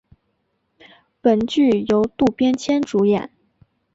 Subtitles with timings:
[1.21, 3.29] 本剧由渡边谦主演。